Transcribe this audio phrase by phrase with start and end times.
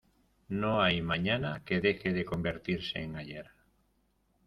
[0.49, 3.51] No hay mañana que deje de convertirse en ayer.